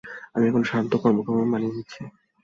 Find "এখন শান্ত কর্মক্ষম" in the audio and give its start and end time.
0.47-1.35